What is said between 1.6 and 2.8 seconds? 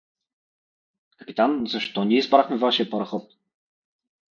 защо ние избрахме